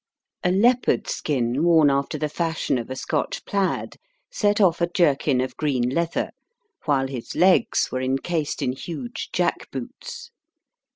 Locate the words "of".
2.79-2.89, 5.41-5.55